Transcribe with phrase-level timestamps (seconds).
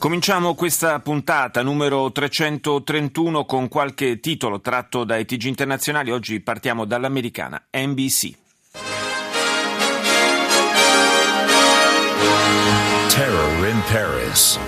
[0.00, 6.10] Cominciamo questa puntata numero 331 con qualche titolo tratto dai TG internazionali.
[6.10, 8.32] Oggi partiamo dall'americana NBC.
[13.08, 14.58] Terror in Paris.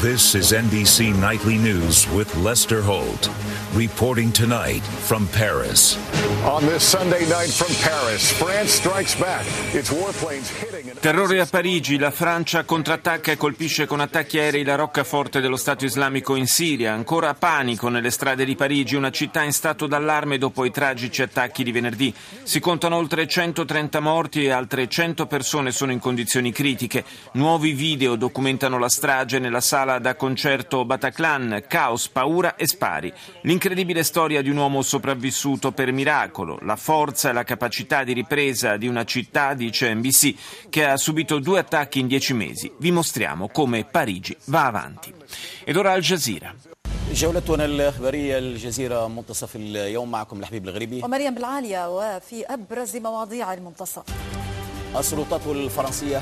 [0.00, 3.28] This is NBC Nightly News with Lester Holt.
[3.74, 5.98] Reporting tonight from Paris.
[6.42, 9.44] On this Sunday night from Paris, France strikes back.
[9.74, 14.64] Its warplanes hitting an Terrore a Parigi, la Francia contrattacca e colpisce con attacchi aerei
[14.64, 16.94] la roccaforte dello Stato islamico in Siria.
[16.94, 21.62] Ancora panico nelle strade di Parigi, una città in stato d'allarme dopo i tragici attacchi
[21.62, 22.12] di venerdì.
[22.42, 27.04] Si contano oltre 130 morti e altre 100 persone sono in condizioni critiche.
[27.32, 33.11] Nuovi video documentano la strage nella sala da concerto Bataclan, caos, paura e spari.
[33.41, 38.77] L'incredibile storia di un uomo sopravvissuto per miracolo, la forza e la capacità di ripresa
[38.77, 42.71] di una città, dice NBC, che ha subito due attacchi in dieci mesi.
[42.77, 45.11] Vi mostriamo come Parigi va avanti.
[45.63, 46.53] Ed ora Al Jazeera.
[47.11, 54.03] جولتنا الإخبارية الجزيرة منتصف اليوم معكم لحبيب الغريبي ومريم بالعالية وفي أبرز مواضيع المنتصف
[54.97, 56.21] السلطات الفرنسية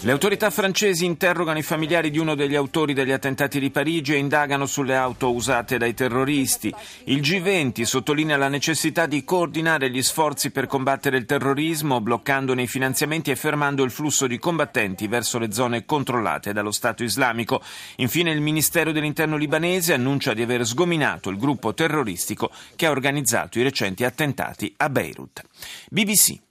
[0.00, 4.16] le autorità francesi interrogano i familiari di uno degli autori degli attentati di Parigi e
[4.16, 6.74] indagano sulle auto usate dai terroristi.
[7.04, 12.66] Il G20 sottolinea la necessità di coordinare gli sforzi per combattere il terrorismo, bloccandone i
[12.66, 17.62] finanziamenti e fermando il flusso di combattenti verso le zone controllate dallo Stato islamico.
[17.96, 23.60] Infine il Ministero dell'Interno libanese annuncia di aver sgominato il gruppo terroristico che ha organizzato
[23.60, 25.42] i recenti attentati a Beirut.
[25.88, 26.50] BBC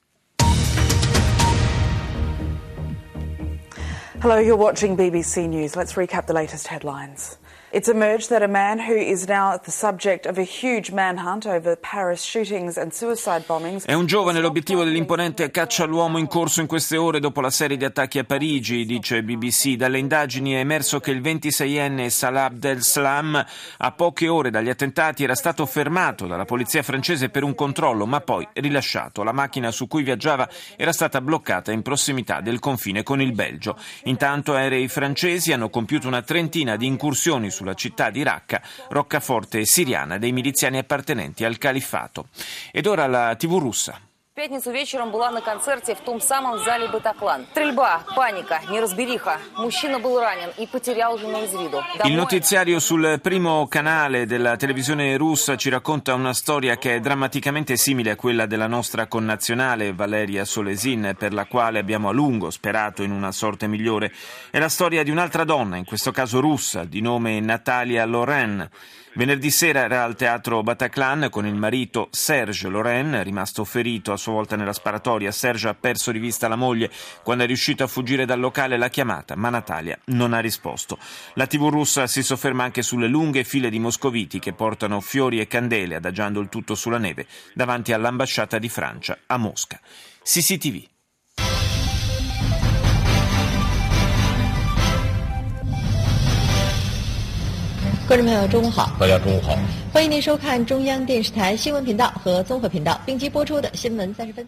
[4.21, 5.75] Hello, you're watching BBC News.
[5.75, 7.39] Let's recap the latest headlines.
[7.73, 11.77] It's emerged that a man who is now the subject of a huge manhunt over
[11.77, 13.85] Paris shootings and suicide bombings.
[13.85, 17.77] È un giovane l'obiettivo dell'imponente caccia all'uomo in corso in queste ore dopo la serie
[17.77, 19.75] di attacchi a Parigi, dice BBC.
[19.75, 23.45] Dalle indagini è emerso che il 26enne Salah Abdel-Salam
[23.77, 28.19] a poche ore dagli attentati era stato fermato dalla polizia francese per un controllo, ma
[28.19, 29.23] poi rilasciato.
[29.23, 33.77] La macchina su cui viaggiava era stata bloccata in prossimità del confine con il Belgio.
[34.03, 40.17] Intanto aerei francesi hanno compiuto una trentina di incursioni sulla città di Raqqa, roccaforte siriana
[40.17, 42.29] dei miliziani appartenenti al califfato.
[42.71, 43.99] Ed ora la TV russa.
[44.32, 47.46] В пятницу вечером была на концерте в том самом зале «Батаклан».
[47.52, 49.38] Стрельба, паника, неразбериха.
[49.56, 51.82] Мужчина был ранен и потерял жену из виду.
[52.04, 57.78] Il notiziario sul primo canale della televisione russa ci racconta una storia che è drammaticamente
[57.78, 63.02] simile a quella della nostra connazionale Valeria Solesin, per la quale abbiamo a lungo sperato
[63.02, 64.12] in una sorte migliore.
[64.50, 68.68] È la storia di un'altra donna, in questo caso russa, di nome Natalia Loren.
[69.13, 74.31] Venerdì sera era al teatro Bataclan con il marito Serge Loren, rimasto ferito a sua
[74.31, 75.31] volta nella sparatoria.
[75.31, 76.89] Serge ha perso di vista la moglie
[77.21, 80.97] quando è riuscito a fuggire dal locale l'ha chiamata, ma Natalia non ha risposto.
[81.33, 85.47] La TV russa si sofferma anche sulle lunghe file di moscoviti che portano fiori e
[85.47, 89.77] candele adagiando il tutto sulla neve davanti all'ambasciata di Francia a Mosca.
[90.23, 90.87] CCTV.
[98.11, 98.91] 观众朋友中午好。
[98.99, 99.57] 大家中午好。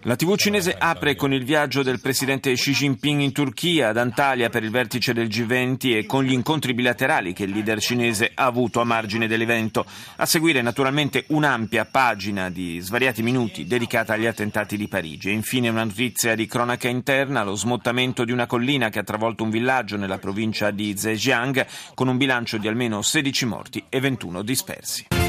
[0.04, 4.48] La TV cinese apre con il viaggio del presidente Xi Jinping in Turchia, ad Antalya
[4.48, 8.46] per il vertice del G20 e con gli incontri bilaterali che il leader cinese ha
[8.46, 9.86] avuto a margine dell'evento.
[10.16, 15.28] A seguire naturalmente un'ampia pagina di svariati minuti dedicata agli attentati di Parigi.
[15.28, 19.44] E infine una notizia di cronaca interna, lo smottamento di una collina che ha travolto
[19.44, 21.66] un villaggio nella provincia di Zhejiang
[21.96, 25.23] con un bilancio di almeno 16 morti e 21 dispersi.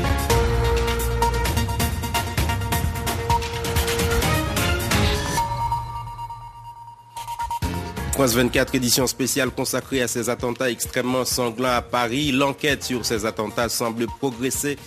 [8.14, 12.30] France 24 édition spéciale consacrée à ces attentats extrêmement sanglants à Paris.
[12.30, 14.78] L'enquête sur ces attentats semble progresser.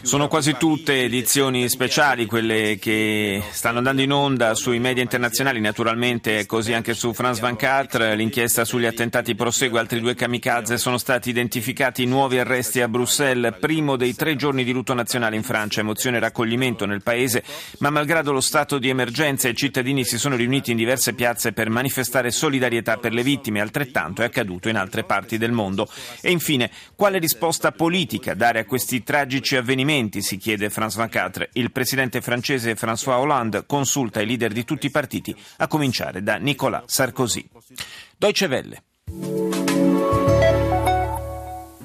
[0.00, 6.38] Sono quasi tutte edizioni speciali quelle che stanno andando in onda sui media internazionali, naturalmente
[6.38, 8.14] è così anche su France 24.
[8.14, 13.96] L'inchiesta sugli attentati prosegue, altri due kamikaze sono stati identificati, nuovi arresti a Bruxelles, primo
[13.96, 17.44] dei tre giorni di lutto nazionale in Francia, emozione e raccoglimento nel paese,
[17.80, 21.68] ma malgrado lo stato di emergenza i cittadini si sono riuniti in diverse piazze per
[21.68, 25.86] manifestare solidarietà per le vittime, altrettanto è accaduto in altre parti del mondo.
[26.22, 31.48] E infine, quale risposta politica dare a questi tragici tragici avvenimenti, si chiede France 24.
[31.54, 36.36] Il presidente francese François Hollande consulta i leader di tutti i partiti, a cominciare da
[36.36, 37.44] Nicolas Sarkozy.
[38.16, 38.82] Deutsche Welle.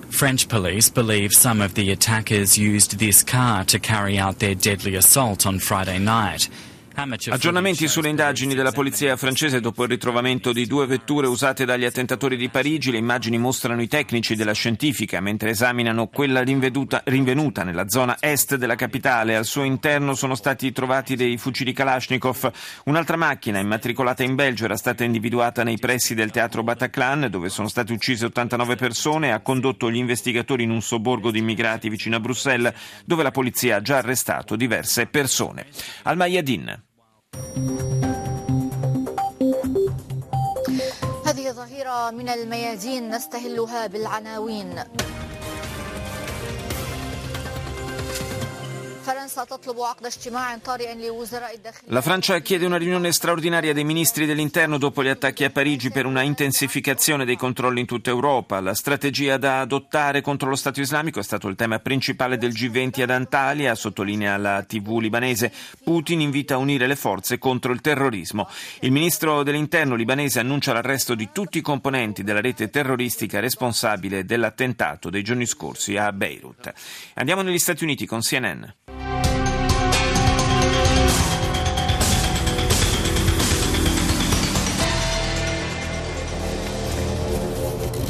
[0.10, 4.96] French police believe some of the attackers used this car to carry out their deadly
[4.96, 6.48] assault on Friday night.
[6.94, 12.38] Aggiornamenti sulle indagini della polizia francese dopo il ritrovamento di due vetture usate dagli attentatori
[12.38, 12.92] di Parigi.
[12.92, 18.76] Le immagini mostrano i tecnici della scientifica mentre esaminano quella rinvenuta nella zona est della
[18.76, 19.36] capitale.
[19.36, 22.52] Al suo interno sono stati trovati dei fucili Kalashnikov.
[22.86, 27.68] Un'altra macchina immatricolata in Belgio era stata individuata nei pressi del teatro Bataclan dove sono
[27.68, 32.18] state uccise 89 persone e ha condotto gli investigatori in un sobborgo di immigrati vicino
[32.18, 32.74] a Bruxelles
[33.06, 35.66] dove la polizia ha già arrestato diverse persone.
[36.04, 36.81] Al Mayadin.
[41.26, 44.84] هذه ظهيرة من الميادين نستهلها بالعناوين.
[51.86, 56.06] La Francia chiede una riunione straordinaria dei ministri dell'interno dopo gli attacchi a Parigi per
[56.06, 58.60] una intensificazione dei controlli in tutta Europa.
[58.60, 63.02] La strategia da adottare contro lo Stato islamico è stato il tema principale del G20
[63.04, 65.52] ad Antalya, sottolinea la TV libanese.
[65.84, 68.50] Putin invita a unire le forze contro il terrorismo.
[68.82, 75.10] Il ministro dell'interno libanese annuncia l'arresto di tutti i componenti della rete terroristica responsabile dell'attentato
[75.10, 76.74] dei giorni scorsi a Beirut.
[77.16, 78.64] Andiamo negli Stati Uniti con CNN.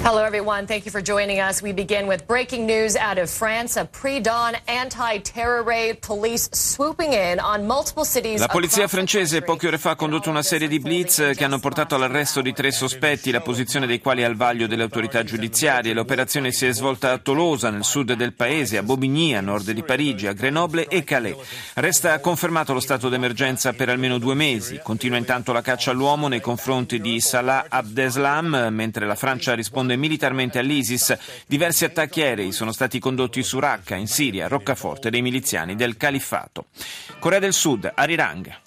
[0.04, 0.66] Hello, everyone.
[0.66, 1.62] Thank you for joining us.
[1.62, 3.80] We begin with breaking news out of France.
[3.80, 6.00] A pre-dawn anti-terror raid.
[6.02, 8.40] Police swooping in on multiple cities.
[8.40, 11.94] La polizia francese poche ore fa ha condotto una serie di blitz che hanno portato
[11.94, 15.94] all'arresto di tre sospetti, la posizione dei quali è al vaglio delle autorità giudiziarie.
[15.94, 19.84] L'operazione si è svolta a Tolosa, nel sud del paese, a Bobigny, a nord di
[19.84, 21.36] Parigi, a Grenoble e Calais.
[21.76, 24.80] Resta confermato lo stato d'emergenza per almeno due mesi.
[24.82, 30.60] Continua intanto la caccia all'uomo nei confronti di Salah Abdeslam, mentre la Francia risponde militarmente
[30.60, 31.18] all'ISIS.
[31.48, 36.66] Diversi attacchi aerei sono stati condotti su Raqqa, in Siria, roccaforte dei miliziani del Califfato.
[37.20, 38.60] Corea del Sud, Arirang.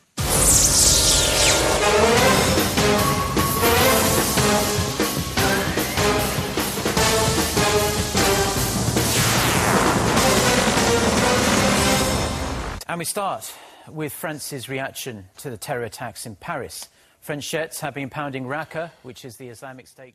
[12.86, 13.52] And we start
[13.88, 16.88] with France's reaction to the terror attacks in Paris.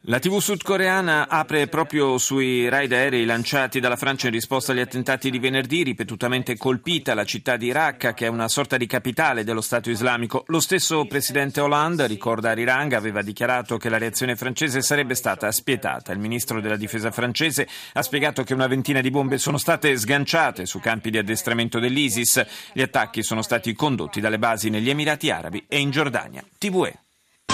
[0.01, 5.31] La TV sudcoreana apre proprio sui raid aerei lanciati dalla Francia in risposta agli attentati
[5.31, 9.61] di venerdì, ripetutamente colpita la città di Raqqa, che è una sorta di capitale dello
[9.61, 10.43] Stato islamico.
[10.49, 16.13] Lo stesso presidente Hollande, ricorda Arirang, aveva dichiarato che la reazione francese sarebbe stata spietata.
[16.13, 20.67] Il ministro della difesa francese ha spiegato che una ventina di bombe sono state sganciate
[20.67, 22.45] su campi di addestramento dell'ISIS.
[22.71, 26.43] Gli attacchi sono stati condotti dalle basi negli Emirati Arabi e in Giordania.
[26.55, 26.98] TVE.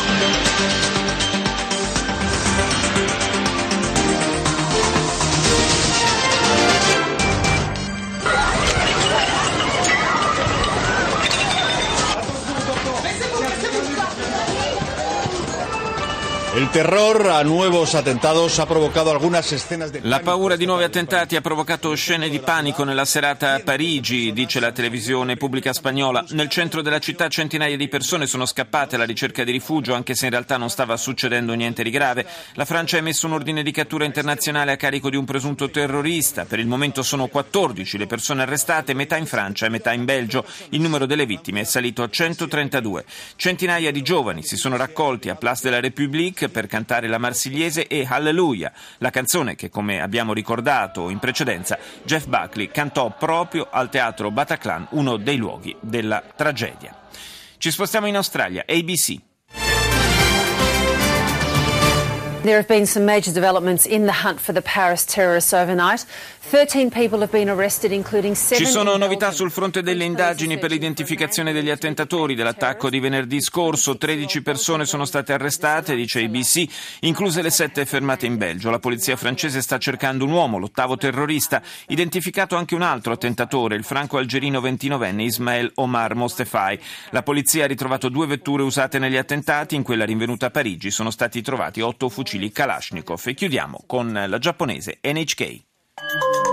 [0.08, 1.05] Thank you.
[20.04, 24.62] La paura di nuovi attentati ha provocato scene di panico nella serata a Parigi, dice
[24.62, 26.24] la televisione pubblica spagnola.
[26.30, 30.28] Nel centro della città centinaia di persone sono scappate alla ricerca di rifugio, anche se
[30.28, 32.26] in realtà non stava succedendo niente di grave.
[32.54, 36.46] La Francia ha emesso un ordine di cattura internazionale a carico di un presunto terrorista.
[36.46, 40.46] Per il momento sono 14 le persone arrestate, metà in Francia e metà in Belgio.
[40.70, 43.04] Il numero delle vittime è salito a 132.
[43.36, 47.88] Centinaia di giovani si sono raccolti a Place de la République per cantare la Marsigliese
[47.88, 53.90] e Hallelujah, la canzone che, come abbiamo ricordato in precedenza, Jeff Buckley cantò proprio al
[53.90, 56.96] teatro Bataclan, uno dei luoghi della tragedia.
[57.58, 59.16] Ci spostiamo in Australia, ABC.
[62.46, 66.06] There have been some major developments in the hunt for the Paris terrorists overnight.
[66.42, 71.52] 13 people have been arrested, including Ci sono novità sul fronte delle indagini per l'identificazione
[71.54, 73.98] degli attentatori dell'attacco di venerdì scorso.
[73.98, 76.66] 13 persone sono state arrestate, dice ABC,
[77.00, 78.70] incluse le sette fermate in Belgio.
[78.70, 83.84] La polizia francese sta cercando un uomo, l'ottavo terrorista, identificato anche un altro attentatore, il
[83.84, 86.80] franco-algerino 29enne Ismael Omar Mostefai.
[87.10, 91.10] La polizia ha ritrovato due vetture usate negli attentati, in quella rinvenuta a Parigi sono
[91.10, 93.22] stati trovati otto fucili Kalashnikov.
[93.28, 95.64] E chiudiamo con la giapponese NHK.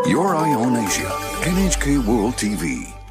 [0.06, 1.08] Your Eye on Asia,
[1.44, 3.01] NHK World TV.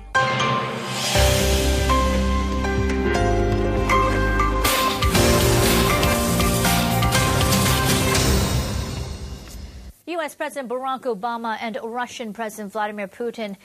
[10.21, 10.35] U.S.
[10.35, 13.57] President Barack Obama and Russian President Vladimir Putin.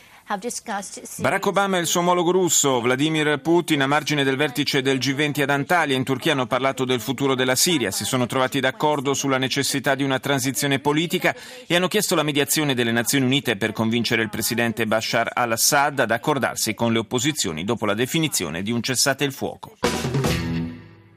[1.18, 5.42] Barack Obama e il suo omologo russo Vladimir Putin a margine del vertice del G20
[5.42, 9.38] ad Antalya in Turchia hanno parlato del futuro della Siria, si sono trovati d'accordo sulla
[9.38, 11.32] necessità di una transizione politica
[11.66, 16.10] e hanno chiesto la mediazione delle Nazioni Unite per convincere il presidente Bashar al-Assad ad
[16.10, 19.76] accordarsi con le opposizioni dopo la definizione di un cessate il fuoco.